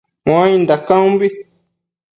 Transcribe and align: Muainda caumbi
Muainda 0.25 0.75
caumbi 0.87 1.27